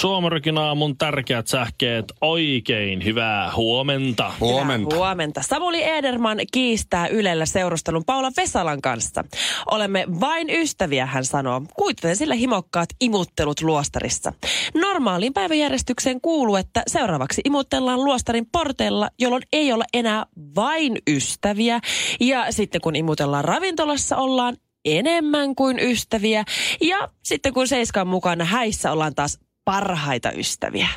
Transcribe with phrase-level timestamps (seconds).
[0.00, 2.04] Suomarikin aamun tärkeät sähkeet.
[2.20, 4.32] Oikein hyvää huomenta.
[4.40, 4.94] Huomenta.
[4.94, 5.42] Hyvää huomenta.
[5.42, 9.24] Samuli Ederman kiistää Ylellä seurustelun Paula Vesalan kanssa.
[9.70, 11.62] Olemme vain ystäviä, hän sanoo.
[11.76, 14.32] Kuitenkin sillä himokkaat imuttelut luostarissa.
[14.74, 21.80] Normaaliin päiväjärjestykseen kuuluu, että seuraavaksi imuttellaan luostarin porteilla, jolloin ei ole enää vain ystäviä.
[22.20, 26.44] Ja sitten kun imutellaan ravintolassa, ollaan enemmän kuin ystäviä.
[26.80, 30.88] Ja sitten kun Seiskan mukana häissä ollaan taas parhaita ystäviä.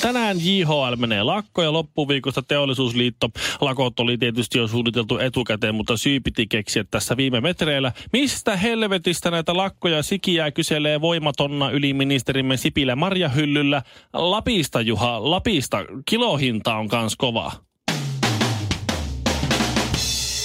[0.00, 3.30] Tänään JHL menee lakko ja loppuviikosta teollisuusliitto.
[3.60, 7.92] Lakot oli tietysti jo suunniteltu etukäteen, mutta syy piti keksiä tässä viime metreillä.
[8.12, 13.82] Mistä helvetistä näitä lakkoja sikiää kyselee voimatonna yliministerimme Sipilä Marjahyllyllä?
[14.12, 15.84] Lapista Juha, Lapista.
[16.08, 17.67] Kilohinta on kans kova.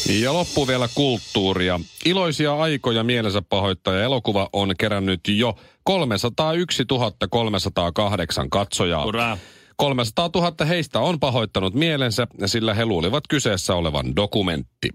[0.10, 1.80] Ja loppu vielä kulttuuria.
[2.06, 6.84] Iloisia aikoja mielensä pahoittaja elokuva on kerännyt jo 301
[7.30, 9.06] 308 katsojaa.
[9.06, 9.38] Ura.
[9.76, 14.90] 300 000 heistä on pahoittanut mielensä, sillä he luulivat kyseessä olevan dokumentti.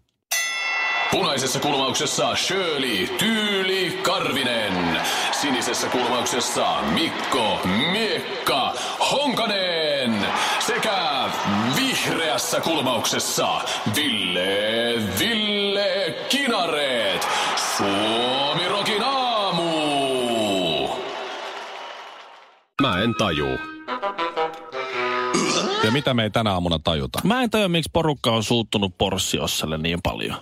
[1.10, 5.00] Punaisessa kulmauksessa Shirley Tyyli Karvinen.
[5.40, 7.60] Sinisessä kulmauksessa Mikko
[7.92, 8.74] Miekka
[9.10, 10.26] Honkanen.
[10.66, 11.07] Sekä
[12.08, 13.60] vihreässä kulmauksessa
[13.96, 17.28] Ville Ville Kinareet.
[17.76, 20.88] Suomi Rokin aamu.
[22.82, 23.58] Mä en tajuu.
[25.84, 27.20] Ja mitä me ei tänä aamuna tajuta?
[27.24, 30.36] Mä en tajua, miksi porukka on suuttunut Porssiosselle niin paljon.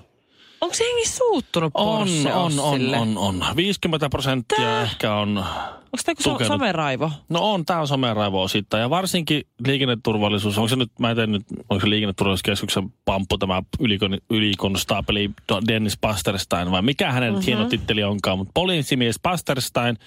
[0.60, 3.44] Onko se hengi suuttunut On, Porsche on, on, on, on.
[3.56, 4.83] 50 prosenttia Tää?
[4.83, 5.44] ehkä on
[5.92, 6.52] Onko tämä tukenut.
[6.52, 7.10] someraivo?
[7.28, 8.80] No on, tämä on someraivo osittain.
[8.80, 10.58] Ja varsinkin liikenneturvallisuus.
[10.58, 15.30] Onko se nyt, mä en tiedä nyt, onko se liikenneturvallisuuskeskuksen pamppu tämä ylikon, ylikonstaapeli
[15.69, 17.47] Dennis Pasterstein vai mikä hänen mm-hmm.
[17.47, 18.38] hieno titteli onkaan.
[18.38, 19.98] Mutta poliisimies Pasterstein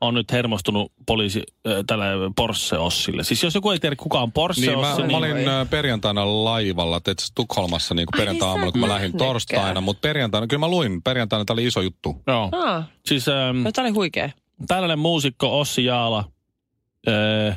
[0.00, 2.04] on nyt hermostunut poliisi äh, tällä
[2.36, 3.22] Porsche-ossille.
[3.22, 5.10] Siis jos joku ei tiedä kuka on Porsche-ossi, Niin, mä, niin...
[5.10, 9.80] mä olin ö, perjantaina laivalla, teet Tukholmassa niin Ai, perjantai-aamuna, kun mä lähdin torstaina.
[9.80, 12.22] Mutta perjantaina, kyllä mä luin, perjantaina tämä oli iso juttu.
[12.26, 12.48] Joo.
[12.52, 14.30] Ah, Siis ähm, no, tämä oli huikea.
[14.68, 16.24] Tällainen muusikko Ossi Jaala,
[17.08, 17.52] öö,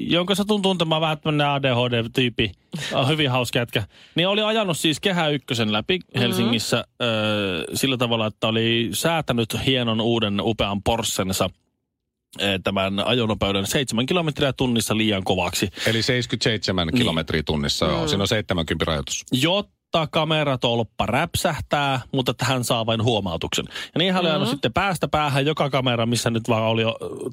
[0.00, 2.52] jonka satun tuntemaan vähän tämmöinen ADHD-tyyppi,
[2.92, 3.82] on hyvin hauska jätkä,
[4.14, 7.06] niin oli ajanut siis Kehä Ykkösen läpi Helsingissä Mm-hmm.
[7.14, 11.50] öö, sillä tavalla, että oli säätänyt hienon uuden upean Porschensa
[12.42, 16.98] öö, tämän ajonopeuden 7 kilometriä tunnissa liian kovaksi, Eli 77 Niin.
[16.98, 18.08] kilometriä tunnissa, joo.
[18.08, 19.24] Siinä on 70 rajoitus.
[19.32, 19.79] jotta
[20.10, 23.64] kameratolppa räpsähtää, mutta että hän saa vain huomautuksen.
[23.68, 26.82] Ja niin hän oli ajanut sitten päästä päähän joka kamera, missä nyt vaan oli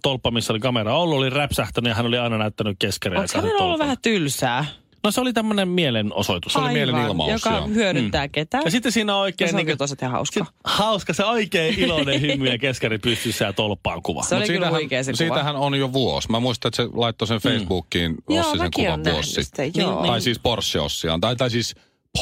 [0.03, 3.21] tolppa, missä oli kamera ollut, oli räpsähtänyt ja hän oli aina näyttänyt keskereitä.
[3.21, 4.65] Onko hänellä ollut vähän tylsää?
[5.03, 6.55] No se oli tämmöinen mielenosoitus.
[6.55, 7.67] oli mielenilmaus, Joka joo.
[7.67, 8.63] hyödyttää ketään.
[8.65, 9.49] Ja sitten siinä on oikein...
[9.49, 10.45] se onkin niin hauska.
[10.63, 14.23] hauska, se oikein iloinen hymy ja keskari pystyssä ja tolppaan kuva.
[14.23, 15.17] Se oli Mut kyllä siitähän- huikea se kuva.
[15.17, 16.31] Siitähän on jo vuosi.
[16.31, 19.71] Mä muistan, että se laittoi sen Facebookiin Joo, Ossi sen kuvan vuosi sitten.
[19.75, 20.05] joo.
[20.07, 21.21] Tai siis Porsche-Ossiaan.
[21.21, 21.75] Tai, tai siis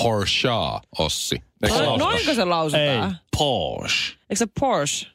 [0.04, 0.50] Porsche
[1.00, 1.36] Ossi.
[1.64, 3.18] Eikö se No, noinko se Ei, lausutaan?
[3.38, 4.16] Porsche.
[4.30, 5.08] Eikö se Porsche?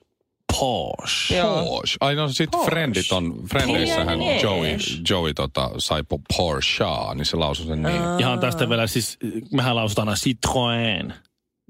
[0.60, 1.36] Porsche.
[1.36, 1.64] Joo.
[1.64, 1.96] Porsche.
[2.00, 2.70] Ai no sit Porsche.
[2.70, 4.76] Friendit on, Friendeissähän Niin, Joey.
[5.10, 8.02] Joey tota, sai po- Porsche, niin se lausui sen niin.
[8.18, 9.18] Ihan tästä vielä siis,
[9.52, 11.12] mehän lausutaan aina Citroën.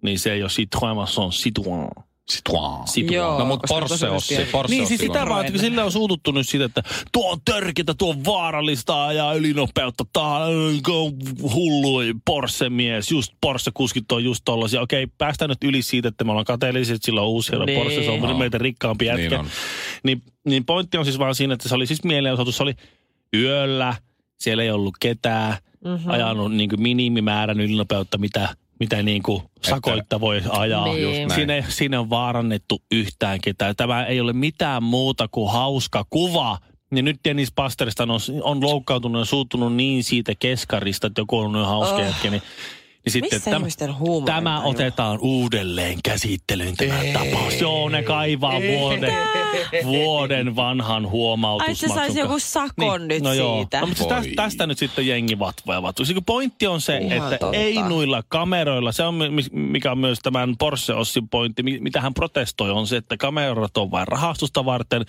[0.02, 2.02] Niin se ei ole Citroën, vaan se on Citroën.
[2.30, 2.84] Citroën.
[2.84, 3.14] Citroën.
[3.14, 3.38] Joo.
[3.38, 4.50] No mut koska Porsche pieni.
[4.50, 6.82] Porsche Niin siis sitä vaan, että sillä on suututtu nyt siitä, että
[7.12, 10.80] tuo on törkeitä, tuo on vaarallista ja ylinopeutta, tää on
[11.54, 14.80] hullu Porsche-mies, just Porsche-kuskit on just tollasia.
[14.80, 17.78] Okei, päästään nyt yli siitä, että me ollaan kateellisia, että sillä on uusi hieno Niin.
[17.78, 18.38] Porsche, se on No.
[18.38, 19.28] meitä rikkaampi jätkä.
[19.28, 19.46] Niin on.
[20.02, 22.74] Niin, niin pointti on siis vaan siinä, että se oli siis mielenosoitus, se oli
[23.36, 23.94] yöllä,
[24.38, 26.10] siellä ei ollut ketään, mm-hmm.
[26.10, 28.48] ajanut niin kuin minimimäärän ylinopeutta, mitä,
[28.80, 30.84] mitä niin kuin sakoitta voi ajaa.
[30.84, 31.30] Niin.
[31.30, 33.76] Siinä, ei- siinä on vaarannettu yhtään ketään.
[33.76, 36.58] Tämä ei ole mitään muuta kuin hauska kuva.
[36.94, 41.54] Ja nyt Dennis Pasterista on, on loukkaantunut ja suuttunut niin siitä keskarista, että joku on
[41.66, 42.00] hauska Oh.
[42.04, 42.42] jätkä, niin
[43.04, 44.70] Niin sitten Missä ihmisten huumorin tämä taju?
[44.70, 47.60] otetaan uudelleen käsittelyyn tämä tapaus.
[47.60, 49.14] Joo, ne kaivaa vuoden,
[49.84, 51.88] vuoden vanhan Ai huomautusmaksun.
[51.88, 53.56] se saisi joku sakon nyt no joo.
[53.56, 53.80] siitä.
[53.80, 56.06] No, mutta tästä, tästä nyt sitten jengi vatvoja vatvoja.
[56.06, 57.56] Se pointti on se, Ihan että totta.
[57.56, 62.00] ei noilla kameroilla, se on mi- mikä on myös tämän Porsche Ossin pointti, mi- mitä
[62.00, 65.04] hän protestoi, on se, että kamerat on vain rahastusta varten.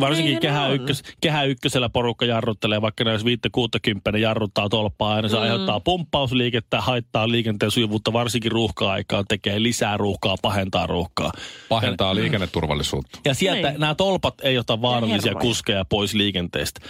[0.00, 5.36] Varsinkin kehä, ykkös, kehä ykkösellä porukka jarruttelee, vaikka ne jos 5-60 jarruttaa tolppaa aina se
[5.36, 5.42] Mm.
[5.42, 11.32] aiheuttaa pumppausliikettä, haittaa liikenteen sujuvuutta, varsinkin ruuhka-aikaa, tekee lisää ruuhkaa, pahentaa ruuhkaa.
[11.68, 13.18] Pahentaa liikenneturvallisuutta.
[13.24, 13.80] Ja sieltä Niin.
[13.80, 16.80] nämä tolpat ei ota vaarallisia kuskeja pois liikenteestä.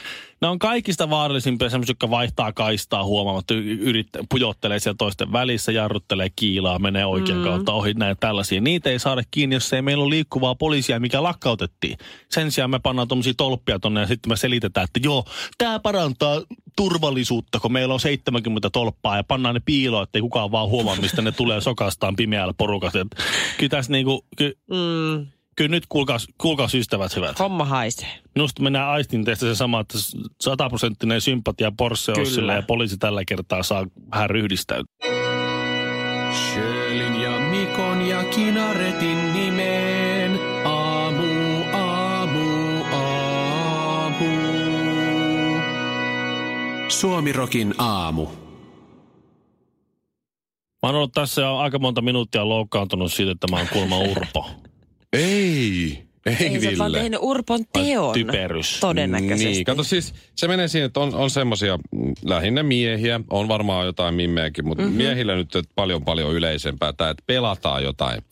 [0.41, 5.73] Ne on kaikista vaarallisimpia semmoisia, jotka vaihtaa kaistaa huomaamatta, y- yrittää, pujottelee siellä toisten välissä,
[5.73, 7.45] jarruttelee kiilaa, menee oikean mm.
[7.45, 8.61] kautta ohi, näin tällaisia.
[8.61, 11.99] Niitä ei saada kiinni, jos ei meillä ole liikkuvaa poliisia, mikä lakkautettiin.
[12.31, 15.25] Sen sijaan me pannaan tuommoisia tolppia tonne ja sitten me selitetään, että joo,
[15.59, 16.43] tämä parantaa
[16.77, 21.23] turvallisuutta, kun meillä on 70 tolppaa ja pannaan ne piiloon, ettei kukaan vaan huomaa, mistä
[21.23, 23.07] ne tulee sokastaan pimeällä porukassa.
[23.59, 27.39] Kyllä tässä niinku, ky, Mm, Kyllä nyt kuulkaas, kuulkaas ystävät hyvät.
[27.39, 28.09] homma haisee.
[28.35, 29.99] Minusta minä aistin teistä se sama, että
[30.41, 32.13] sataprosenttinen sympatia Porsche.
[32.13, 34.95] Ossille ja poliisi tällä kertaa saa vähän ryhdistäytyä.
[36.33, 40.39] Sjölin ja Mikon ja Kinaretin nimeen.
[40.65, 44.25] Aamu, aamu, aamu.
[46.89, 48.27] Suomirokin aamu.
[50.83, 54.51] Mä oon ollut tässä jo aika monta minuuttia loukkaantunut siitä, että mä oon kuulemma urpo.
[55.15, 57.01] Ei, ei, Ei oot vaan Ville.
[57.01, 58.15] tehnyt urpon teon.
[58.15, 58.81] Typerys.
[58.81, 59.45] Todennäköisesti.
[59.45, 63.87] Niin, kato siis, se menee siihen, että on, on semmosia mm, lähinnä miehiä, on varmaan
[63.87, 64.97] jotain mimmejäkin, mutta mm-hmm.
[64.97, 68.23] miehillä nyt että paljon paljon yleisempää tämä, että pelataan jotain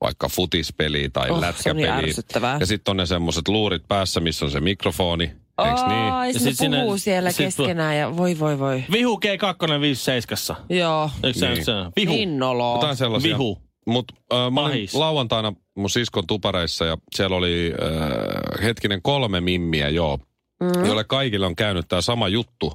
[0.00, 2.08] vaikka futispeliä tai Oh, oh, se niin lätkäpeliä.
[2.08, 2.56] ärsyttävää.
[2.60, 6.12] ja sitten on ne semmoiset luurit päässä, missä on se mikrofoni, eikö niin?
[6.12, 8.84] Ai, Ja se sit sinne- puhuu siellä sit- keskenään ja voi voi voi.
[8.92, 10.62] Vihu G2 57.
[10.68, 11.10] Joo.
[11.22, 11.54] Eikö se Niin.
[11.54, 11.64] niin.
[11.64, 11.72] se?
[11.96, 12.12] Vihu.
[12.12, 12.74] Niin noloa.
[12.74, 13.28] Jotain sellaisia.
[13.38, 13.58] Vihu.
[13.90, 19.88] Mutta äh, mä olin lauantaina mun siskon tupareissa ja siellä oli äh, hetkinen kolme mimmiä
[19.88, 20.18] joo,
[20.60, 20.86] mm.
[20.86, 22.72] joille kaikille on käynyt tämä sama juttu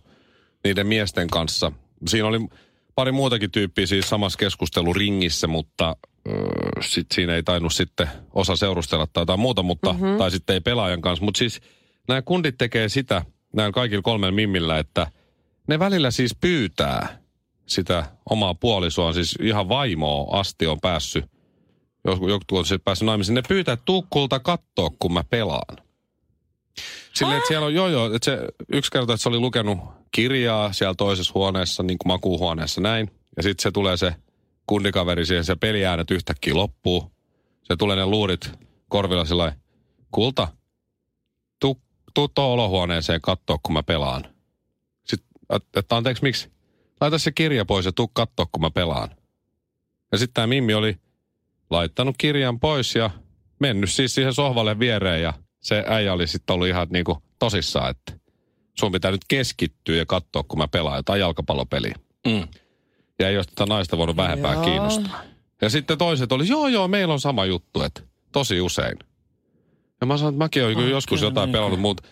[0.64, 1.72] niiden miesten kanssa.
[2.08, 2.48] Siinä oli
[2.96, 5.96] pari muutakin tyyppiä siis samassa keskusteluringissä, mutta
[6.30, 6.34] äh,
[6.82, 10.18] sit siinä ei tainnut sitten osa seurustella tai jotain muuta, mutta, mm-hmm.
[10.18, 11.26] tai sitten ei pelaajan kanssa.
[11.26, 11.62] Mutta siis
[12.08, 13.22] nämä kundit tekee sitä,
[13.54, 15.08] näillä kaikilla kolmella mimmillä, että
[15.68, 17.25] ne välillä siis pyytää
[17.66, 21.26] sitä omaa puolisoaan, siis ihan vaimoa asti on päässyt,
[22.06, 25.78] joku, joku on sitten päässyt naimisiin, ne pyytää, että tuu kulta kattoo, kun mä pelaan.
[27.14, 28.40] Silleen, että siellä on, joo joo, että se
[28.74, 29.80] yksi kerta, että se oli lukenut
[30.12, 33.12] kirjaa siellä toisessa huoneessa, niin kuin makuuhuoneessa näin.
[33.38, 34.16] Ja sitten se tulee se
[34.68, 37.12] kundikaveri siihen, se peliäänet yhtäkkiä loppuu.
[37.64, 38.52] Se tulee ne luurit
[38.90, 39.56] korvilla sillä
[40.12, 40.48] kulta,
[41.60, 41.82] tuu,
[42.14, 44.24] tuu tuohon olohuoneeseen kattoo, kun mä pelaan.
[45.06, 46.55] Sitten, että- että anteeksi, miksi?
[47.02, 49.10] Laita se kirja pois ja tuu kattoo, kun mä pelaan.
[50.12, 50.98] Ja sitten tämä Mimmi oli
[51.70, 53.10] laittanut kirjan pois ja
[53.60, 58.14] mennyt siis siihen sohvalle viereen ja se äijä oli sitten ollut ihan niinku tosissaan, että
[58.80, 61.96] sun pitää nyt keskittyä ja katsoa, kun mä pelaan jotain jalkapallopeliä.
[62.28, 62.48] Mm.
[63.20, 64.64] Ja ei olisi tätä naista voinut vähempää Joo.
[64.64, 65.22] kiinnostaa.
[65.62, 68.02] Ja sitten toiset oli, joo joo, meillä on sama juttu, että
[68.32, 69.00] tosi usein.
[70.02, 72.04] Ja mä sanoin, että mäkin olen kyllä joskus jotain pelannut, mutta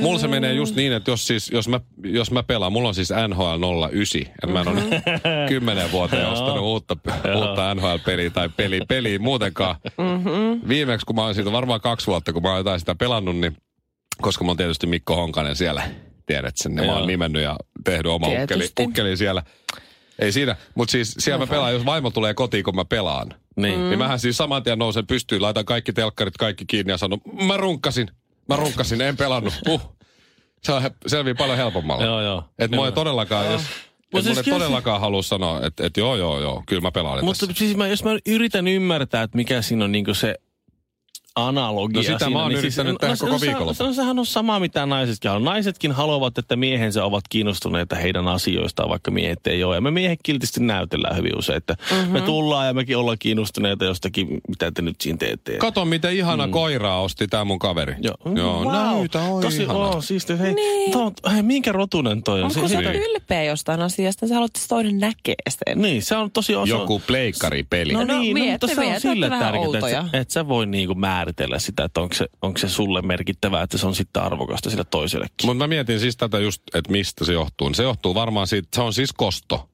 [0.00, 2.94] mulla se menee just niin, että jos, siis, jos, mä, jos mä pelaan, mulla on
[2.94, 5.02] siis NHL 09, että mä en ole nyt
[5.48, 6.96] kymmenen vuoteen ostanut uutta,
[7.36, 9.76] uutta NHL-peliä tai peli, peliä muutenkaan.
[10.68, 13.56] Viimeksi, kun mä oon siitä varmaan kaksi vuotta, kun mä oon jotain sitä pelannut, niin
[14.20, 15.82] koska mä oon tietysti Mikko Honkanen siellä,
[16.26, 19.42] tiedät sen, niin mä oon nimennyt ja tehnyt oma ukkeli, ukkeli siellä.
[20.22, 23.34] Ei siinä, mutta siis siellä mä pelaan, jos vaimo tulee kotiin, kun mä pelaan.
[23.56, 23.88] Niin.
[23.88, 27.56] Niin mähän siis saman tien nousen pystyyn, laitan kaikki telkkarit kaikki kiinni ja sanon, mä
[27.56, 28.10] runkkasin,
[28.48, 29.54] mä runkkasin, en pelannut.
[29.68, 29.96] Uh.
[30.62, 32.04] Se on selvii paljon helpommalla.
[32.04, 32.36] Joo, joo.
[32.36, 32.92] Mua ei Kyllä.
[32.92, 33.62] todellakaan, jos,
[34.12, 37.24] Mut et siis kyllä todellakaan halua sanoa, että et joo, joo, joo, kyllä mä pelaan
[37.24, 37.58] Mutta tässä.
[37.58, 40.34] siis mä, jos mä yritän ymmärtää, että mikä siinä on niinku se
[41.36, 43.74] analogia No sitä siinä, mä oon niin yrittänyt tehdä se- koko se- viikonlopun.
[43.94, 45.44] Se, sehän on sama, mitä naisetkin on.
[45.44, 49.74] Naisetkin haluavat, että miehensä ovat kiinnostuneita heidän asioistaan, vaikka miehet ei ole.
[49.74, 52.12] Ja me miehet kiltisti näytellään hyvin usein, että mm-hmm.
[52.12, 55.56] me tullaan ja mekin ollaan kiinnostuneita jostakin, mitä te nyt siinä teette.
[55.58, 56.52] Kato, miten ihana mm.
[56.52, 57.94] koiraa osti tää mun kaveri.
[58.00, 58.72] Joo, joo wow.
[58.72, 59.78] näytä, oi Tosi, ihana.
[59.78, 60.38] oh, siisti.
[60.38, 60.92] Hei, niin.
[60.92, 62.50] to, hei, minkä rotunen toi on?
[62.56, 62.94] Onko sä Niin.
[62.94, 64.26] ylpeä jostain asiasta?
[64.26, 65.82] Sä haluat, että se toinen näkee sen.
[65.82, 66.68] Niin, se on tosi osa.
[66.74, 67.92] Joku pleikkaripeli.
[67.92, 70.94] No, No niin, no, mieti, mutta se on sille tärkeää, että, että sä voi niinku
[71.22, 74.84] määritellä sitä, että onko se, onko se sulle merkittävää, että se on sitten arvokasta sille
[74.84, 75.46] toisellekin.
[75.46, 77.74] Mutta mä mietin siis tätä just, että mistä se johtuu.
[77.74, 79.68] Se johtuu varmaan siitä, se on siis kosto.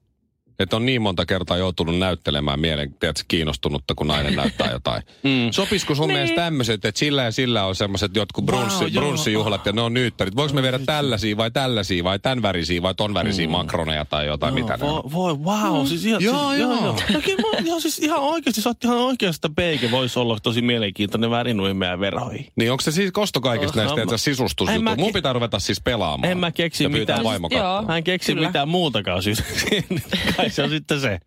[0.59, 5.03] Että on niin monta kertaa joutunut näyttelemään mielen, tiedätkö, kiinnostunutta, kun nainen näyttää jotain.
[5.23, 5.51] mm.
[5.51, 9.03] Sopisiko sun mielestä tämmöiset, että sillä ja sillä on semmoiset jotkut brunssi, Wow, joo.
[9.03, 10.35] brunssijuhlat ja ne on nyyttärit.
[10.35, 13.51] Voiko me viedä tällaisia vai tällaisia vai tämän värisiä vai ton värisiä mm.
[13.51, 15.11] makroneja tai jotain, mitä ne on?
[15.11, 16.73] Voi, voi wow, siis ihan, Joo, siis, joo.
[16.73, 16.95] joo.
[17.13, 20.61] Ja kyllä mä, ihan, siis ihan oikeasti, sä oot ihan oikeasta peike, voisi olla tosi
[20.61, 22.47] mielenkiintoinen väri noihin meidän verhoihin.
[22.55, 24.05] Niin onko se siis kosto kaikista Oh, näistä
[24.41, 24.71] no, no?
[24.73, 26.31] En mä Mun pitää ruveta siis pelaamaan.
[26.31, 27.21] En mä keksi mitään.
[27.51, 27.81] Joo.
[27.81, 29.43] Mä en keksi mitään muutakaan siis.
[30.49, 31.19] Kai se on sitten se.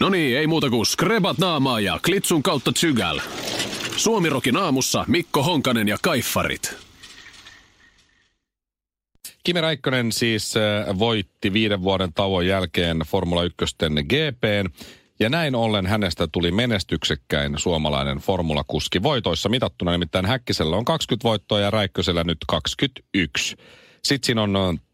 [0.00, 3.20] No niin, ei muuta kuin skrebat naamaa ja klitsun kautta tsygäl.
[3.96, 6.76] Suomirokin aamussa Mikko Honkanen ja Kaiffarit.
[9.44, 13.56] Kimi Räikkönen siis äh, voitti viiden vuoden tauon jälkeen Formula 1
[14.02, 14.84] GPn.
[15.20, 19.92] Ja näin ollen hänestä tuli menestyksekkäin suomalainen formulakuski voitoissa mitattuna.
[19.92, 23.56] Nimittäin Häkkisellä on 20 voittoa ja Räikkösellä nyt 21.
[24.04, 24.87] Sitten siinä on äh,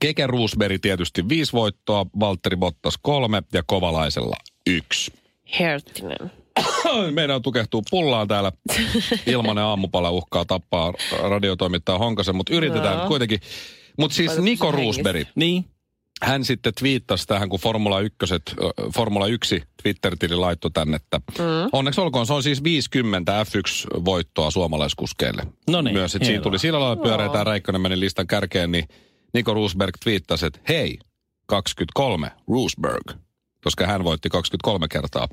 [0.00, 5.12] Keke Roosberg tietysti viisi voittoa, Valtteri Bottas kolme ja Kovalaisella yksi.
[5.58, 6.32] Herttinen.
[7.14, 8.52] Meidän tukehtuu pullaan täällä.
[9.26, 13.40] Ilmanen aamupala uhkaa tappaa radiotoimittaja Honkasen, mutta yritetään nyt kuitenkin.
[13.98, 15.64] Mutta siis Niko Roosberg, Niin.
[16.22, 18.16] hän sitten twiittasi tähän, kun Formula 1,
[18.94, 21.44] Formula 1 Twitter-tili laittoi tänne, että mm.
[21.72, 25.42] onneksi olkoon, se on siis 50 F1-voittoa suomalaiskuskeille.
[25.70, 28.88] No niin, Myös, että siinä tuli sillä lailla pyöreitä ja Räikkönen meni listan kärkeen, niin
[29.36, 30.98] Niko Roosberg twiittasi, että hei,
[31.46, 33.10] 23, Roosberg,
[33.64, 35.28] koska hän voitti 23 kertaa.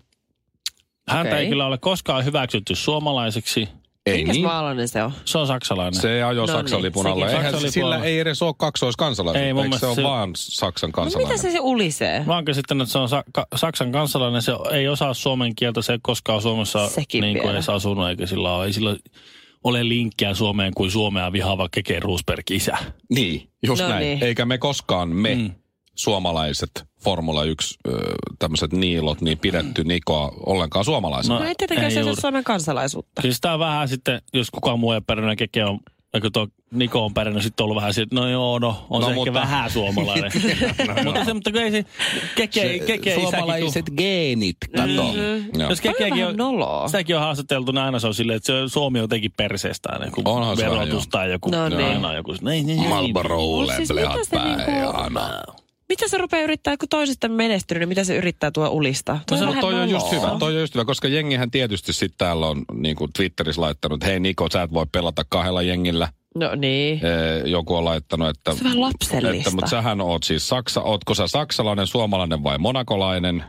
[1.10, 1.43] Häntä Okei.
[1.43, 3.69] ei kyllä ole koskaan hyväksytty suomalaiseksi.
[4.05, 4.45] Ei Minkäs niin.
[4.45, 5.12] maalainen se on?
[5.25, 6.01] Se on saksalainen.
[6.01, 7.27] Se ajoi No Saksan niin, lipun alla.
[7.29, 9.45] Eihän Saksan sillä ei edes ole kaksoiskansalaisuutta.
[9.48, 11.33] Ei, mun Eikö se on se- vaan Saksan No kansalainen?
[11.33, 12.24] mitä se, se ulisee?
[12.25, 15.81] Mä oon käsittänyt, että se on sa- ka- Saksan kansalainen, se ei osaa suomen kieltä,
[15.81, 18.95] se ei koskaan Suomessa Sekin niin kuin edes asunut, eikä sillä ole, ei sillä
[19.63, 22.77] ole linkkiä Suomeen kuin Suomea vihaava Keke Roosberg isä.
[23.10, 24.01] Niin, just No näin.
[24.05, 24.24] niin.
[24.24, 25.51] Eikä me koskaan me Mm.
[25.96, 26.72] suomalaiset
[27.03, 27.91] Formula 1 ö,
[28.39, 31.39] tämmöiset niilot niin pidetty Nikoa ollenkaan suomalaisena.
[31.39, 32.01] No ei tietenkään se.
[32.22, 33.22] Suomen kansalaisuutta.
[33.22, 35.79] Siis tää on vähän sitten, jos kukaan muu ei pärjännyt, Keke on,
[36.13, 39.08] eikö tuo Niko on pärjännyt, sitten on ollut vähän siitä, no joo, no, on No,
[39.08, 40.32] no, se mutta- ehkä vähän suomalainen.
[41.05, 41.86] mutta se, mutta kun ei se,
[42.36, 44.88] Keke, Keke suomalaiset geenit, kato.
[44.88, 45.60] Mm-hmm.
[45.62, 45.70] Joo.
[45.70, 46.88] Jos Toi on noloa.
[46.88, 50.12] sitäkin on haastateltu, niin aina se on silleen, että se Suomi on jotenkin perseestä aina,
[50.12, 51.03] kun Onhan se verotus joo.
[51.12, 51.82] tai joku, No niin.
[51.82, 52.89] aina joku, niin, niin, niin.
[52.89, 55.53] Marlborolle, Mut siis plehat mitä
[55.93, 59.19] Mitä se rupeaa yrittää, kun toisista menestynyt, niin mitä se yrittää tuo ulista?
[59.27, 62.17] Tuo No, vähän toi on just hyvä, toi on just hyvä, koska jengihän tietysti sitten
[62.17, 66.09] täällä on niin kuin Twitterissä laittanut, että hei Niko, sä et voi pelata kahdella jengillä.
[66.35, 67.01] No niin.
[67.45, 68.51] Joku on laittanut, että...
[68.51, 69.38] Se on vähän lapsellista.
[69.38, 73.43] Että, mutta sähän oot siis Saksa, ootko sä saksalainen, suomalainen vai monakolainen?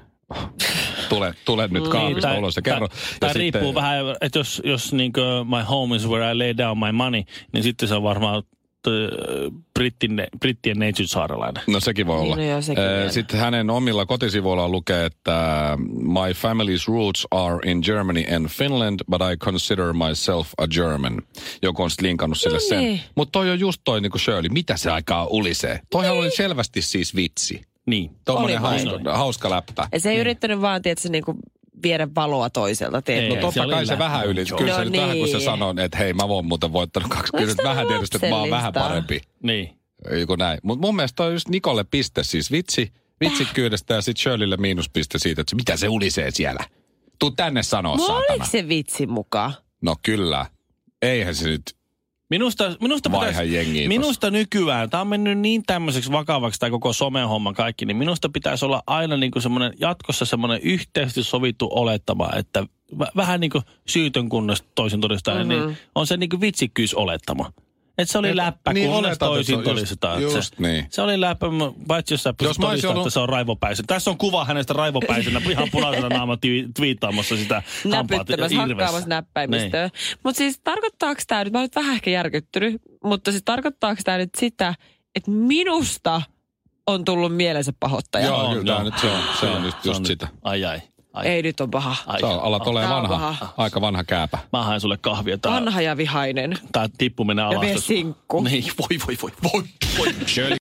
[1.08, 2.88] Tule, tule nyt kaapista tai- ulos ja kerro.
[2.92, 5.12] Ja tai sitten- riippuu vähän, että jos, jos niin
[5.44, 7.22] my home is where I lay down my money,
[7.52, 8.42] niin sitten se on varmaan
[8.86, 11.62] äh, brittien, brittien neitsytsaarelainen.
[11.66, 12.36] No sekin voi olla.
[12.36, 13.10] No joo, sekin vielä.
[13.10, 19.20] Sitten hänen omilla kotisivuillaan lukee, että My family's roots are in Germany and Finland, but
[19.32, 21.22] I consider myself a German.
[21.62, 22.78] Joku on sitten linkannut sille No sen.
[22.78, 23.00] niin.
[23.14, 25.80] Mutta toi on just toi niinku Shirley, mitä se aikaa ulisee?
[25.90, 27.62] Toihan oli selvästi siis vitsi.
[27.86, 28.10] Niin.
[28.24, 29.88] Tuommoinen hauska, hauska läppä.
[29.92, 31.34] Ja se ei yrittänyt vaan, tietysti, niinku
[31.82, 32.96] viedä valoa toiselta.
[32.96, 33.34] Ei, Tiedätkö?
[33.34, 34.44] No totta kai se vähän yli.
[34.44, 35.44] Kyllä No se nyt vähän kun se niin.
[35.44, 37.32] sanoi, että hei mä voin muuten voittanut kaksi.
[37.32, 39.20] Kyllä Onks nyt tää vähän tietysti, että mä oon vähän parempi.
[39.42, 39.78] Niin.
[40.20, 40.58] Joku näin.
[40.62, 45.18] Mutta mun mielestä toi on just Nikolle piste siis vitsi, vitsikyydestä ja sitten Shirleylle miinuspiste
[45.18, 46.64] siitä, että se- mitä se ulisee siellä.
[47.18, 48.26] Tuu tänne sanoa, No saatana.
[48.30, 49.52] oliko se vitsi mukaan?
[49.82, 50.46] No kyllä.
[51.02, 51.62] Eihän se nyt
[52.30, 53.88] Minusta, minusta, pitäisi, jengiä.
[53.88, 58.64] minusta nykyään, tämä on mennyt niin tämmöiseksi vakavaksi tämä koko somehomma kaikki, niin minusta pitäisi
[58.64, 62.66] olla aina niin kuin semmoinen, jatkossa semmoinen yhteisesti sovittu olettama, että
[62.98, 65.66] v- vähän niin kuin syytön kunnes toisin todistajan, mm-hmm.
[65.66, 67.52] niin on se niin kuin vitsikkyys olettama.
[67.98, 70.22] Että se oli Et- läppä, niin kunnes toisin just- todistetaan.
[70.22, 70.86] just se, niin.
[70.90, 71.46] se oli läppä,
[71.88, 73.86] paitsi jos sä pystyt Jos mä olisin todistamaan, ollut- että se on raivopäisenä.
[73.86, 79.90] Tässä on kuva hänestä raivopäisenä, ihan punaisena naama twi- twiittaamassa sitä Näpyttämässä, hakkaamassa näppäimistöä.
[80.24, 84.18] Mutta siis tarkoittaako tämä nyt, mä oon nyt vähän ehkä järkyttynyt, mutta siis tarkoittaako tämä
[84.18, 84.74] nyt sitä,
[85.14, 86.22] että minusta
[86.86, 88.26] on tullut mielensä pahoittaja?
[88.26, 90.28] Joo, On, kyllä nyt se on, se on just, Se just sitä.
[90.42, 90.80] Ai ai.
[91.14, 91.26] Ai.
[91.26, 91.96] Ei nyt on paha.
[92.06, 92.20] ai.
[92.20, 93.54] Sä alat ole Tää on vanha, paha.
[93.56, 94.38] aika vanha kääpä.
[94.52, 95.38] Mä haen sulle kahvia.
[95.38, 96.58] Tää, Vanha ja vihainen.
[96.72, 97.60] tää tippuminen alas.
[97.60, 98.42] vie sinkku.
[98.42, 99.62] Niin, voi, voi, voi, voi,
[99.98, 100.14] voi.
[100.26, 100.56] Shirley.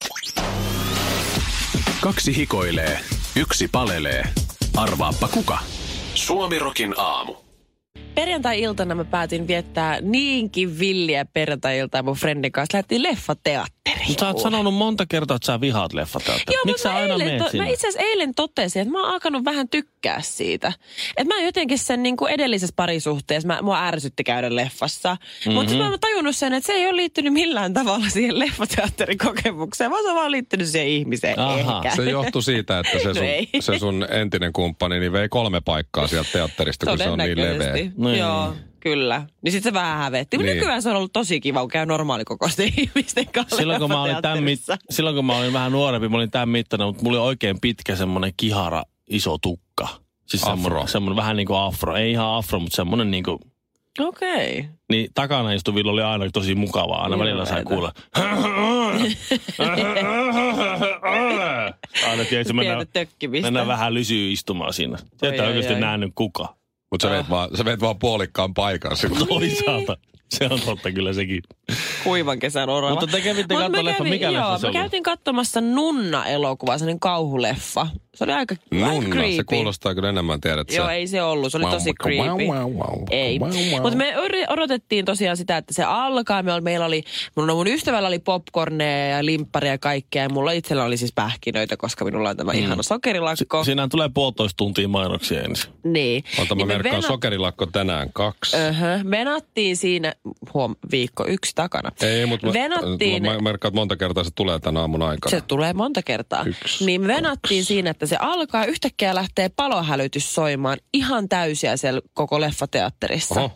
[2.02, 3.00] Kaksi hikoilee,
[3.36, 4.24] yksi palelee.
[4.78, 5.58] Arvaappa kuka?
[6.16, 7.36] Suomirokin aamu.
[8.16, 12.76] Perjantai-iltana mä päätin viettää niinkin villiä perjantai-iltaa mun friendin kanssa.
[12.76, 13.83] Lähdettiin leffateatteriin.
[13.84, 14.20] Teatteri.
[14.20, 16.58] Sä oot sanonut monta kertaa, että sä vihaat leffateatteria.
[16.58, 17.66] Joo, Miksi mutta sä mä, aina eilen to, sinne?
[17.66, 20.74] mä itse asiassa eilen totesin, että mä oon alkanut vähän tykkää siitä.
[21.18, 25.13] Että mä jotenkin sen niin kuin edellisessä parisuhteessa, mä, mua ärsytti käydä leffassa.
[25.13, 25.54] Mm-hmm.
[25.54, 30.04] Mutta mä oon tajunnut sen, että se ei ole liittynyt millään tavalla siihen leffateatterikokemukseen, vaan
[30.04, 31.82] se on vaan liittynyt siihen ihmiseen Aha.
[31.84, 31.96] ehkä.
[31.96, 36.08] Se johtui siitä, että se No sun, se sun entinen kumppani niin vei kolme paikkaa
[36.08, 37.74] sieltä teatterista, kun se on niin leveä.
[37.74, 38.20] Niin.
[38.20, 39.25] Joo, kyllä.
[39.42, 40.38] Niin sitten se vähän hävetti.
[40.38, 40.58] Mutta Niin.
[40.58, 44.22] nykyään se on ollut tosi kiva, kun käy normaalikokoisten ihmisten kanssa Silloin kun, mä olin
[44.22, 44.60] tämän mit,
[44.90, 47.96] silloin kun mä olin vähän nuorempi, mä olin tämän mittainen, mutta mulla oli oikein pitkä
[47.96, 49.88] semmoinen kihara iso tukka.
[50.25, 50.56] Siis Afro.
[50.56, 51.96] semmoinen, semmoinen vähän niin kuin afro.
[51.96, 53.40] Ei ihan afro, mutta semmoinen niin kuin,
[54.00, 54.60] Okei.
[54.60, 54.72] Okay.
[54.90, 57.04] niin takana istuvilla oli aina tosi mukavaa.
[57.04, 57.92] Aina välillä sai kuulla.
[62.10, 62.88] Aina tiedätkö, mennään,
[63.42, 64.98] mennään vähän lysyy istumaan siinä.
[65.18, 65.80] Se oi, oikeasti oi.
[65.80, 66.56] nähnyt kuka.
[66.94, 69.28] Mutta sä, vaan, sä veit vaan puolikkaan paikan silloin.
[69.28, 69.98] Toisaalta.
[70.38, 71.44] Se on totta kyllä sekin.
[72.04, 72.90] kuivan kesän orava.
[72.92, 74.04] Mutta te kävitte katsomaan leffa.
[74.04, 74.74] Mikä joo, leffa se oli?
[74.74, 77.88] käytiin katsomassa Nunna-elokuvaa, sellainen kauhuleffa.
[78.16, 79.36] Se oli aika, aika Nunna, creepy.
[79.36, 81.52] se kuulostaa kyllä enemmän tiedät Joo, ei se ollut.
[81.52, 82.44] Se oli tosi creepy.
[83.12, 83.40] Ei.
[83.82, 84.13] Mutta me
[84.50, 86.44] odotettiin tosiaan sitä, että se alkaa.
[86.44, 87.04] Me oli, meillä oli,
[87.36, 90.24] mun, no mun ystävällä oli popcorneja ja limpparia ja kaikkea.
[90.24, 92.60] Ja mulla itsellä oli siis pähkinöitä, koska minulla on tämä mm.
[92.60, 93.63] ihana sokerilakko.
[93.63, 95.74] Siinähän tulee puolitoista tuntia mainoksia ensin.
[95.84, 96.24] niin.
[96.42, 98.58] Ota mä Niin me merkkaan venat- sokerilakko tänään kaksi.
[98.58, 100.13] Öhö, venattiin siinä,
[100.53, 101.92] huom, viikko yksi takana.
[102.01, 105.32] Ei, mutta mä, venattiin, mä, mä merkkaan, että monta kertaa se tulee tänä aamun aikana.
[105.32, 106.44] se tulee monta kertaa.
[106.46, 112.01] Yksi, niin me venattiin siinä, että se alkaa yhtäkkiä lähtee palohälytys soimaan ihan täysiä siellä
[112.13, 113.42] koko leffateatterissa.
[113.42, 113.51] Oho.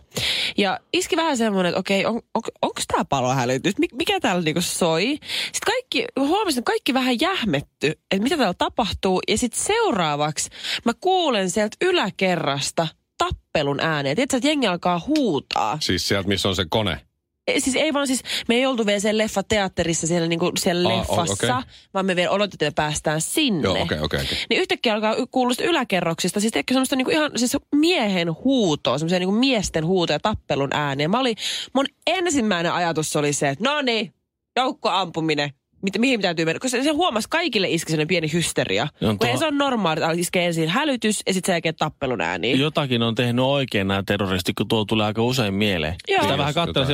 [0.57, 3.77] Ja iski vähän semmoinen, että okei, on, on, onko tämä palohälytys?
[3.77, 5.17] Mik, mikä täällä niinku soi?
[5.53, 9.21] Sitten kaikki, huomasin, että kaikki vähän jähmetty, että mitä täällä tapahtuu.
[9.27, 10.49] Ja sitten seuraavaksi
[10.85, 14.15] mä kuulen sieltä yläkerrasta tappelun ääniä.
[14.15, 15.77] Tiedätkö, että jengi alkaa huutaa.
[15.81, 17.01] Siis sieltä, missä on se kone.
[17.47, 20.95] Ei, Siis ei vaan siis, me ei oltu vielä siellä leffateatterissa siellä, niinku, siellä Aa,
[20.95, 21.69] o- leffassa, okei.
[21.93, 23.63] vaan me vielä odotettiin, että päästään sinne.
[23.63, 24.37] Joo, okei, okei, okei.
[24.49, 25.15] Niin yhtäkkiä alkaa
[25.51, 30.69] sitä yläkerroksista, siis ehkä semmoista niinku ihan siis miehen huutoa, semmoisia niinku miesten huutoja, tappelun
[30.73, 31.07] ääniä.
[31.07, 31.35] Mä oli,
[31.73, 34.13] mun ensimmäinen ajatus oli se, että no niin,
[34.55, 35.49] joukkoampuminen,
[35.81, 38.87] Mit, mihin täytyy mennä, koska se, huomasi kaikille iski sellainen pieni hysteria.
[39.01, 41.75] Joo, Kun tuo- ei se on normaali, että iskee ensin hälytys ja sitten sen jälkeen
[41.75, 42.55] tappelun ääniä.
[42.55, 45.95] Jotakin on tehnyt oikein nämä terroristit, kun tuo tulee aika usein mieleen.
[46.07, 46.21] Joo.
[46.21, 46.91] Sitä vähän jotain,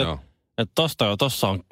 [0.58, 1.64] että, tosta jo, tossa on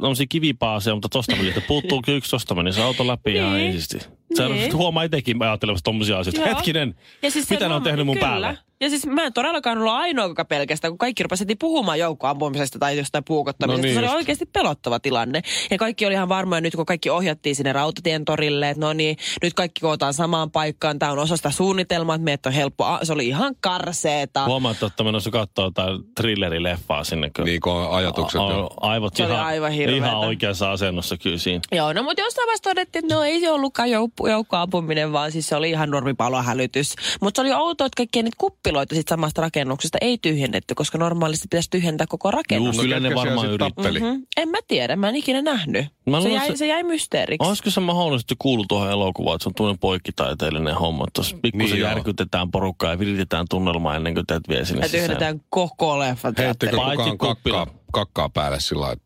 [0.00, 3.44] tommosia kivipaaseja, mutta tosta meni, että puuttuu yksi, tosta meni se auto läpi Niin.
[3.44, 3.98] ihan eisisti.
[4.36, 4.76] Sä Niin.
[4.76, 6.40] huomaa itsekin ajattelemassa tommosia asioita.
[6.40, 6.48] Joo.
[6.56, 8.28] Hetkinen, Ja siis se mitä ne on tehnyt mun kyllä.
[8.28, 8.58] päälle?
[8.80, 12.78] Ja siis mä en todellakaan ollut ainoa, joka pelkästään, kun kaikki rupesivat heti puhumaan joukkoampumisesta
[12.78, 13.80] tai jostain puukottamisesta.
[13.80, 14.14] No niin se oli just.
[14.16, 15.42] oikeasti pelottava tilanne.
[15.70, 19.16] Ja kaikki oli ihan varmoja nyt, kun kaikki ohjattiin sinne rautatien torille, että no niin,
[19.42, 20.98] nyt kaikki kootaan samaan paikkaan.
[20.98, 22.84] Tämä on osa sitä suunnitelmaa, että meitä on helppo.
[22.84, 24.44] a- Se oli ihan karseeta.
[24.44, 27.30] Huomaat, että menossa katsoa jotain thrillerileffaa sinne.
[27.36, 28.40] Kun Niin kuin on ajatukset.
[28.40, 31.60] a- a- aivot Se oli ihan, aivan ihan oikeassa asennossa kyllä siinä.
[31.72, 35.46] Joo, no mutta jostain vasta todettiin, että no ei se ollutkaan joukko, joukkoampuminen, vaan siis
[35.48, 36.94] se oli ihan normipalohälytys.
[37.20, 41.48] Mutta se oli outoa, että kaikkia niitä kuppiloita sit samasta rakennuksesta ei tyhjennetty, koska normaalisti
[41.50, 42.76] pitäisi tyhjentää koko rakennus.
[42.76, 44.00] Juu, kyllä ne varmaan tappeli?
[44.00, 44.22] Mm-hmm.
[44.36, 45.86] En mä tiedä, mä en ikinä nähnyt.
[46.06, 47.48] Mä se, jäi, se- se jäi mysteeriksi.
[47.48, 51.70] Olisiko se mahdollisesti kuulu tuohon elokuvaan, että se on tuollainen poikkitaiteellinen homma, että tuossa pikkusen
[51.70, 56.32] Niin järkytetään porukkaa ja viritetään tunnelmaa ennen kuin teet vie sinne Ja tyhjennetään koko leffa
[56.38, 59.02] Heittikö Paitsi kukaan kakkaa, kakkaa päälle sillä lailla,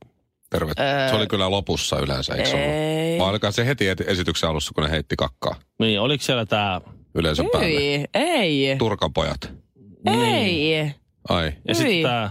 [0.51, 0.73] terve.
[1.11, 2.69] Se oli kyllä lopussa yleensä, eikö se ollut?
[2.69, 3.19] Ei.
[3.43, 6.81] Vai se heti et- esityksen alussa, kun ne heitti kakkaa Niin, oliko siellä tämä...
[7.15, 7.69] yleisön päälle?
[7.69, 9.53] Ei, ei, Turkan pojat.
[10.07, 10.95] ei.
[11.29, 11.53] Ai.
[11.69, 12.31] Ja sitten tämä...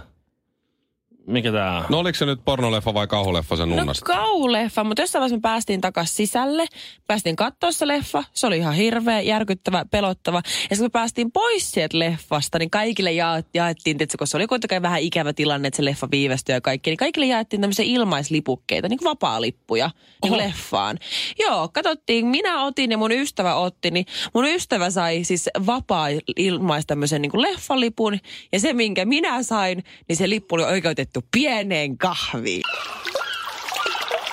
[1.27, 1.83] Mikä tämä...
[1.89, 4.05] No oliko se nyt pornoleffa vai kauhuleffa sen No nunnasta?
[4.05, 6.65] kauleffa, mutta jossain vaiheessa me päästiin takaisin sisälle.
[7.07, 8.23] Päästiin katsoa se leffa.
[8.33, 10.37] Se oli ihan hirveä, järkyttävä, pelottava.
[10.37, 14.37] Ja sitten kun me päästiin pois sieltä leffasta, niin kaikille ja, jaettiin, tietysti, koska se
[14.37, 17.85] oli kuitenkin vähän ikävä tilanne, että se leffa viivästyi ja kaikki, niin kaikille jaettiin tämmöisiä
[17.85, 19.89] ilmaislipukkeita, niin kuin vapaa-lippuja
[20.23, 20.97] niin kuin leffaan.
[21.39, 26.85] Joo, katsottiin, minä otin ja mun ystävä otti, niin mun ystävä sai siis vapaa ilmais
[26.85, 28.19] tämmöisen niin kuin leffalipun.
[28.51, 32.61] Ja se, minkä minä sain, niin se lippu oli oikeutettu pieneen kahviin.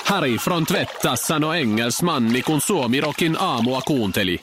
[0.04, 4.40] Harry från Tvetta sanoi engelsmanni, kun Suomirokin aamua kuunteli.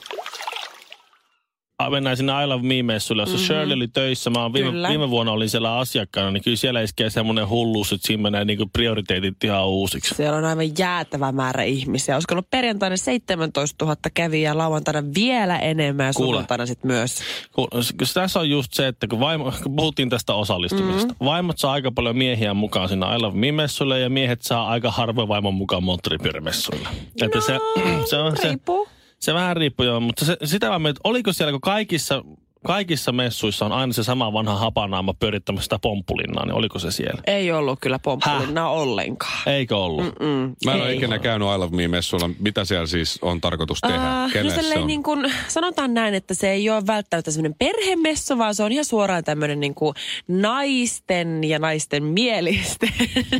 [1.89, 3.45] Mennään sinne I Love Me-messuille, jossa mm-hmm.
[3.47, 4.29] Shirley oli töissä.
[4.29, 4.89] Mä oon viime, Kyllä.
[4.89, 8.65] viime vuonna olin siellä asiakkaana, niin kyllä siellä iskee semmoinen hulluus, että siinä menee niinku
[8.73, 10.15] prioriteetit ihan uusiksi.
[10.15, 12.15] Siellä on aivan jäätävä määrä ihmisiä.
[12.15, 16.27] Olisiko ollut perjantaina 17 000 kävijää, lauantaina vielä enemmän ja Kuule.
[16.27, 17.19] sunnuntaina sitten myös.
[17.51, 17.67] Kun
[18.13, 21.13] tässä on just se, että kun, vaimo, kun puhuttiin tästä osallistumisesta.
[21.13, 21.25] Mm-hmm.
[21.25, 25.27] Vaimot saa aika paljon miehiä mukaan sinne I Love Me-messuille ja miehet saa aika harvoin
[25.27, 26.89] vaimon mukaan moottoripyörämessuille.
[27.21, 27.57] Että se,
[28.09, 28.85] se, on, se, Riippuu.
[28.85, 32.23] se vähän riippuu joo, mutta se, sitä mä mietin, oliko siellä, kun kaikissa
[32.65, 37.21] kaikissa messuissa on aina se sama vanha hapanaama pyörittämässä sitä pomppulinnaa, niin oliko se siellä?
[37.27, 39.41] Ei ollut kyllä pomppulinnaa ollenkaan.
[39.45, 40.05] Eikö ollut?
[40.19, 40.95] Mm, Mä en ole ei.
[40.97, 42.29] ikinä käynyt I Love Me-messuilla.
[42.39, 44.23] Mitä siellä siis on tarkoitus tehdä?
[44.23, 44.87] Ah, no se on?
[44.87, 48.85] niin kuin, sanotaan näin, että se ei ole välttämättä semmoinen perhemessu, vaan se on ihan
[48.85, 49.93] suoraan tämmöinen niin kuin
[50.27, 52.89] naisten ja naisten mielisten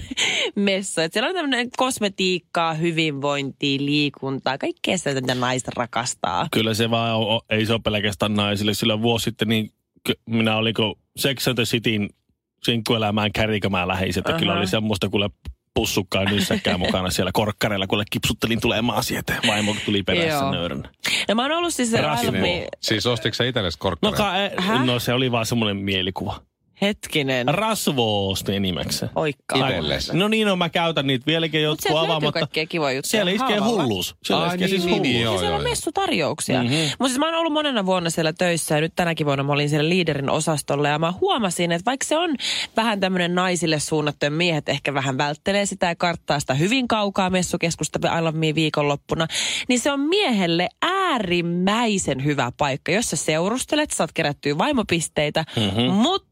[0.56, 1.02] messu.
[1.02, 6.48] Et siellä on tämmöinen kosmetiikkaa, hyvinvointia, liikuntaa, kaikkea sitä, mitä naiset rakastaa.
[6.52, 8.74] Kyllä se vaan on, on- ei se ole pelkästään naisille.
[8.74, 9.72] Sillä vuosi sitten niin
[10.30, 12.10] minä oliko Sex and the Cityn
[12.64, 14.30] sinkkuelämään kärjikämään läheiset.
[14.30, 15.30] Että kyllä oli semmoista kuule
[15.74, 19.36] pussukkaa nyssäkkää mukana siellä korkkareilla, kuule kipsuttelin tulemaan sieltä.
[19.48, 20.90] Vaimo tuli perässä nöyränä.
[21.28, 22.00] Ja mä oon ollut siis se.
[22.00, 24.18] Almi, Siis ostitko sä itsellesi No, korkkareita?
[24.24, 24.86] ka, e, Häh?
[24.86, 26.42] no se oli vaan semmoinen mielikuva.
[26.82, 29.12] Hetkinen, Rasvoosti nimekseen.
[29.16, 29.68] oikkaa.
[29.68, 30.18] Itsellesi.
[30.18, 32.40] No niin, no mä käytän niitä vieläkin Mutta jotkut avaamatta.
[32.40, 33.10] kaikkea kivoja juttuja.
[33.10, 34.16] Siellä iskee hulluus.
[34.24, 35.08] Siellä Ai iskee siis niin, hulluus.
[35.08, 35.34] niin, joo.
[35.34, 36.64] Ja siellä on messutarjouksia.
[36.64, 36.74] Mhm.
[36.74, 39.70] Mutta siis mä oon ollut monena vuonna siellä töissä ja nyt tänäkin vuonna mä olin
[39.70, 42.36] siellä liiderin osastolla ja mä huomasin, että vaikka se on
[42.78, 47.30] vähän tämmöinen naisille suunnattu ja miehet ehkä vähän välttelee sitä ja karttaa sitä hyvin kaukaa
[47.30, 48.00] messukeskusta
[48.32, 49.28] Me viikonloppuna,
[49.68, 52.92] niin se on miehelle äärimmäisen hyvä paikka.
[52.92, 55.94] Jos sä seurustelet, saat kerättyä vaimopisteitä, mm-hmm.
[55.94, 56.31] mutta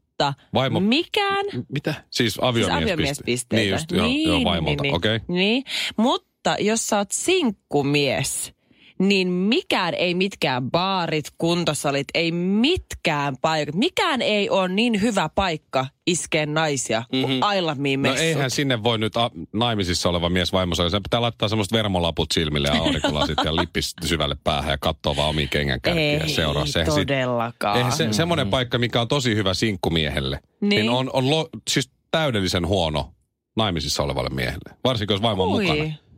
[0.54, 1.90] Vaimo- mikään Mitä?
[1.94, 2.76] Siis Siis aviomiespisteitä.
[2.92, 3.62] aviomiespisteitä.
[3.62, 3.92] Niin just,
[4.26, 5.18] joo, joo vaimolta, niin, okei.
[5.18, 5.64] niin, niin.
[5.96, 8.52] Mutta jos sä oot sinkkumies,
[9.00, 13.74] niin mikään ei mitkään baarit, kuntosalit, ei mitkään paikat.
[13.74, 17.40] Mikään ei ole niin hyvä paikka iskea naisia mm-hmm.
[17.40, 20.90] kuin Love Me No eihän sinne voi nyt a- naimisissa oleva mies vaimossa.
[20.90, 25.28] Se pitää laittaa semmoista vermolaput silmille ja aurinkolasit ja lippis syvälle päähän ja katsoa vaan
[25.28, 26.66] omiin kengänkärkiä ja ei seuraa.
[26.66, 27.76] Sehän sit- todellakaan.
[27.76, 30.80] Eihän se, semmoinen paikka, mikä on tosi hyvä sinkkumiehelle, niin, Niin.
[30.80, 33.12] niin on, on lo, siis täydellisen huono
[33.56, 34.76] naimisissa olevalle miehelle.
[34.84, 35.62] Varsinkin jos vaimo on Ui.
[35.66, 36.09] mukana.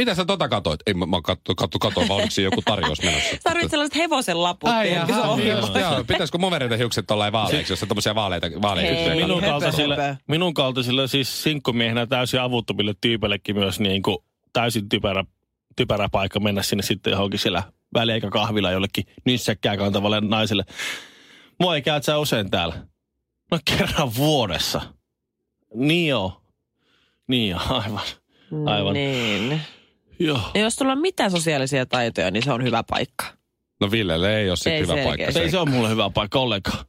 [0.00, 0.80] Mitä sä tota katoit?
[0.86, 3.36] Ei, mä, mä katso, katso, katso vaan oliko joku tarjous menossa.
[3.42, 4.70] Tarvitset sellaiset hevosen laput.
[4.70, 6.04] Ai tiedätkö, se jaha, on just, joo.
[6.04, 9.14] Pitäisikö movereiden hiukset tuollain vaaleiksi, jos on tommosia vaaleita, vaaleita?
[9.14, 14.18] Minun kaltaisille, minun kaltaisille siis sinkkumiehenä täysin avuttomille tyypeillekin myös niin kuin
[14.52, 15.24] täysin typerä,
[15.76, 17.62] typerä paikka mennä sinne sitten johonkin siellä
[17.94, 20.64] välieikä kahvilla jollekin nyssäkkää kantavalle naiselle.
[21.58, 22.74] Moi, käyt sä usein täällä?
[23.50, 24.80] No kerran vuodessa.
[25.74, 26.42] Niin joo.
[27.28, 28.00] Niin joo, aivan.
[28.74, 28.94] Aivan.
[28.94, 29.60] Niin.
[30.20, 30.40] Joo.
[30.54, 33.26] Ja jos sulla on mitään sosiaalisia taitoja, niin se on hyvä paikka.
[33.80, 35.18] No Villelle ei ole sit Ei hyvä selkeästi.
[35.24, 35.40] paikka.
[35.40, 36.84] Ei se ole mulle hyvä paikka ollenkaan.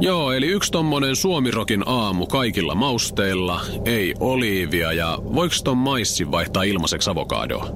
[0.00, 6.62] Joo, eli yksi tommonen suomirokin aamu kaikilla mausteilla, ei oliivia ja voiko ton maissi vaihtaa
[6.62, 7.66] ilmaiseksi avokadoa?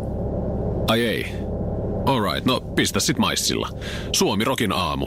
[0.88, 1.26] Ai ei.
[2.06, 3.68] Alright, no pistä sit maissilla.
[4.12, 5.06] Suomirokin aamu.